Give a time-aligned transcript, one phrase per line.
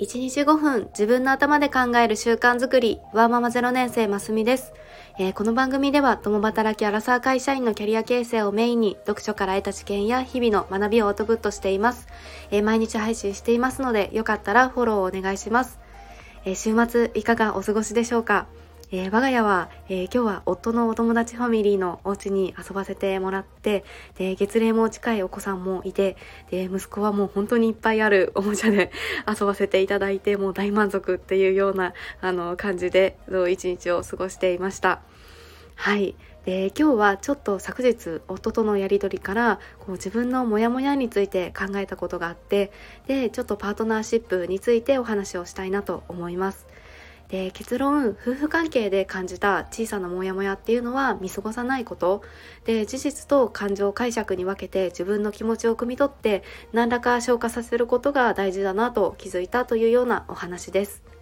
[0.00, 4.72] 1日5分自分の頭で考える習慣づくり、ワーママ0年生ますみです、
[5.18, 12.06] えー、この番組では共働きアラサー会社員のキャリア形成をメインに読書から得た知見や日々の学びをアウトプットしています。
[12.52, 15.80] えー、毎日配信していますのでよかったらフォローをお願いします。
[16.44, 18.46] えー、週末いかがお過ごしでしょうか？
[18.90, 23.84] えー、我が家は、えー、今日は夫のお友達ファミリーのお家に遊ばせてもらって、
[24.16, 26.16] で、月齢も近いお子さんもいて、
[26.50, 28.90] で、息子はもう本当にいっぱいあるおもちゃで
[29.28, 33.18] 遊ばせていただいて、もう大満足っていうような、あの、感じで、
[33.50, 35.00] 一日を過ごしていました。
[35.74, 36.14] はい。
[36.46, 42.72] で今日はちょっと昨日夫とのやり取りからこう自分のモヤモヤについて考えたことがあって
[43.06, 46.66] でちょっとパートナーシップについてお話をしたいなと思います。
[47.28, 52.22] で結論夫婦関係で感じた小さなモヤモヤっていうのは見過ごさないこと
[52.64, 56.42] で事実と感情解釈に分けて自分の気持ちを汲み取って
[56.72, 61.17] 何らか消化させることが大事だなと気づいたというようなお話です。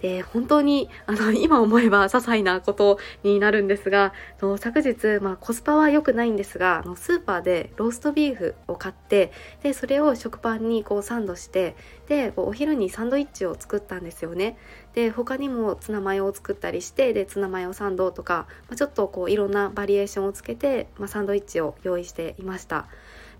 [0.00, 11.76] で、本当に、あの、 今思えば些細なことになるんですが、の昨日、まあ、コスパは良くないんですが、のスーパーでローストビーフを買って、で、それを食パンにこうサンドして、
[12.08, 14.56] で、お昼にサンドイッチを作ったんですよね。
[14.94, 22.88] で、他にもツナマヨを作ったりして、で、ツナマヨサンドとか、まあ、ちょっとこういろんなバリエーションをつけて、まあ、サンドイッチを用意していました。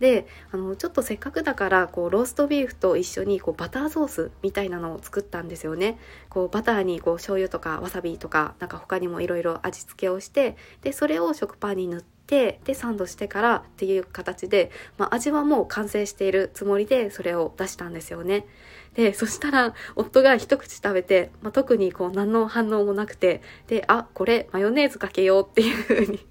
[0.00, 18.46] であのちょっとせっかくだからこうローストビーフと一緒にこうバターソースみたいなのを作ったんですよねこうバターにこう醤油とかわさびとかなんか他にもいろいろ味付けをしてでそれを食パンに塗ってでサンドしてからっていう形で、まあ、味はもう完成しているつもりでそれを出したんですよね。
[18.94, 26.26] でそしたら夫が一口食べて、まあ、特にこう何の反応もなくてであこれマヨネーズかけようっていう風に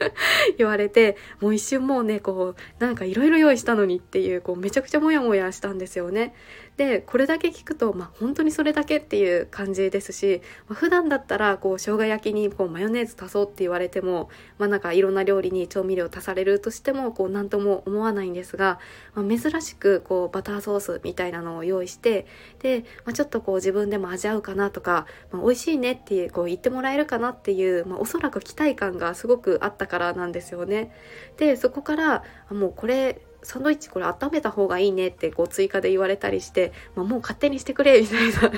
[0.58, 6.34] 言われてもう一瞬もうねこうなんかいろいろ用意したのにっていうこうめちゃくちゃモヤモヤしたんですよね。
[6.80, 18.78] でこれだけ聞くと、まあ、本当にそれだけっていう感じですし、まあ、普段だったらこう生姜焼きにこうマヨネーズ足そうって言われても、まあ、なんかいろんな料理に調味料足されるとしてもこう何とも思わないんですが、
[19.14, 22.26] まあ、珍しくこうバターソースみたいなのを用意して
[22.60, 30.92] で、まあ、ちょっとこう自分でも味合うかなとか、まあ、美味しいねってこう言ってもらえるかなっていう、まあ、おそらく期待感がすごくあったからなんですよね。
[31.36, 38.52] でそこからもうこれサンドイッチこれ温めた方がいいねってこう追加で言われたりして、まあ、もう勝手にしてくれみたいな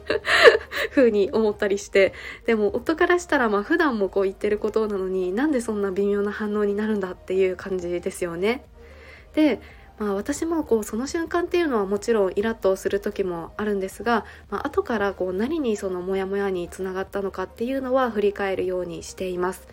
[0.94, 2.14] 風に思ったりして
[2.46, 8.64] でも夫からしたらまあ普段もこう言ってることなのになんでそんな微妙な反応になるんだっていう感じですよね。
[9.34, 9.60] で
[9.98, 19.68] まあ、私もこうその瞬間っていうのはもちろんイラッとする時もあるんですが、まあ後からこう何にそのモヤモヤにつながったのかっていうのは振り返るようにしています。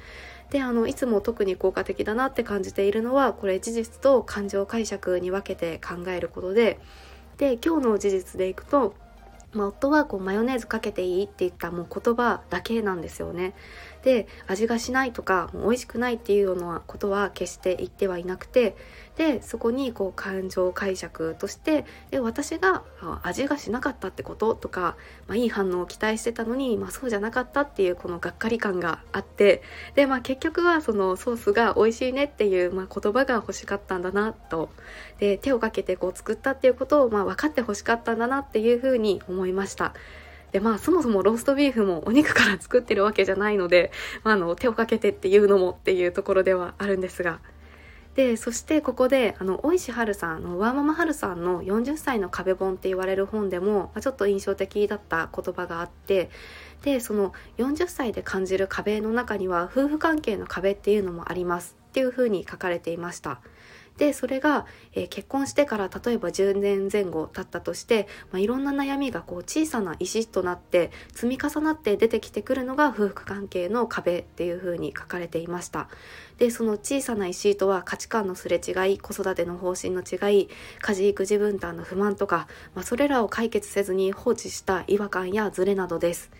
[0.52, 6.78] であのいつも特に効果的だなって感じているのはこれ事実と感情解釈に分けて考えることで
[7.38, 8.94] で今日の事実でいくと
[9.54, 13.54] まあ、夫はこうマヨネーズかけていいって言ったもう言葉だけなんですよね。
[14.04, 18.76] で味がしないとかもう美味しくないっていうようなことは決して言ってはいなくて
[19.16, 22.84] でそこにこう感情解釈としてで私が
[23.22, 24.96] 味がしなかったってこととか、
[25.28, 29.62] まあ、いい反応を期待してたのに、まあ、そうじゃなかったっていうこのがっかり感があって
[29.94, 34.70] で、まあ、結局はそのソースが美味しいねっていう、まあ、言葉が欲しかったんだなと
[35.20, 39.94] で手をかけてこう作ったっていうことを、まあ、分かって欲しかったんだなっていうふうに思思いました。
[40.52, 43.92] でまあそもそもローストビーフもお肉から作ってるわけじゃないので、
[44.24, 47.40] まあ、あの手をかけてっていうのもっていうところではあるんですが
[48.16, 56.30] でそしてここであの大石春さんのワーママ春さんの40歳の壁本って言われる本でも、ま、ちょっと印象的だった言葉があって
[56.84, 63.40] でその40歳で感じる壁の中には夫婦関係の壁っていうのもありますっていうふうに書かれていました。
[63.98, 75.88] でそれが、えー、結婚してから例えば10年前後経ったとして、まあ、いろんな悩みがこう小さな石となって積み重なって出てきてくるのが夫婦関係の壁っていうふうに書かれていました。
[76.38, 80.50] でその小さな石とは価値観のすれ違い子育ての方針の違い
[80.80, 86.32] 家事育児分担の不満とか、まあ、それらを解決せずに放置した違和感やズレなどです。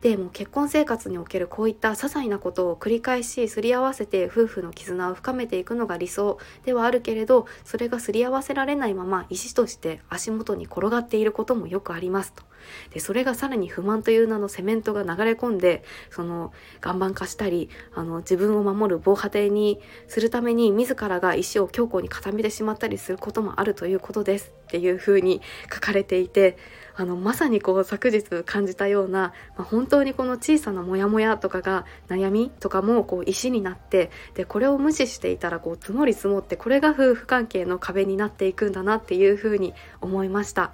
[0.00, 12.42] でも結婚生活におけるこういった些細なことを繰り返しすり合わせて夫婦の絆を深めていくのが理想ではあるけれどそれがすり合わせられないまま石として足元に転がっていることもよくありますと。
[12.90, 16.52] でそれがさらに不満という名のセメントが流れ込んでその
[16.82, 25.40] 岩盤化したりあの自分を守る防波堤にするために自らが石を強固に固めてしまったりすることもあるということですっていうふうに
[25.72, 26.56] 書かれていて
[26.96, 40.72] あのまさにこう昨日感じたような、まあ、本当にこの小さなモヤモヤとかが悩みとかもこう石になってでこれを無視していたらこう積もり積もってこれが夫婦関係の壁になっていくんだなっていうふうに思いました。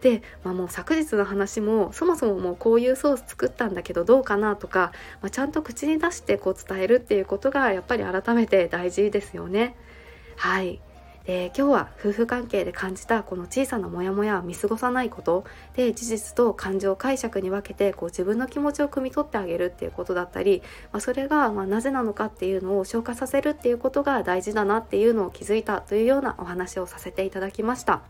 [0.00, 9.74] で、まあ、もう昨日の話もそもそももうこういうソース作ったんだけどどうかなとか、まあ、ちゃんと口に出してこう伝えるっていうことがやっぱり改めて大事ですよね。
[10.36, 10.80] はい
[11.28, 15.44] で今日は夫婦関係で感じたこの小さなモヤモヤを見過ごさないこと
[15.76, 28.00] で事実と感情解釈に分けてこう自分の気持ちを汲み取ってあげるっていうことだったり、まあ、それがまなぜなのかっていうのを消化させるっていうことが大事だなっていうのを気づいたというようなお話をさせていただきました。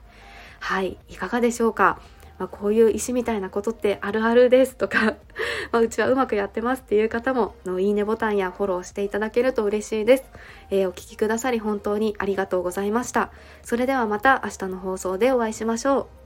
[0.61, 2.01] はいいかがでしょうか？
[2.39, 5.17] まあ、こういう石みたいなことってあるあるですとか
[5.73, 10.25] まうちはうまくやってますっていう方ものいいねボタンやフォローしていただけると嬉しいです、
[10.71, 13.31] えー、お聴きくださり本当にありがとうございました。
[13.63, 16.18] それではまた明日の放送でお会いしましょう。